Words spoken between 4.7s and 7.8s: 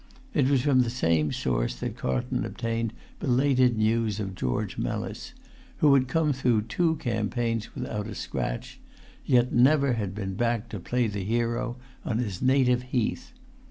Mellis, who had come through two campaigns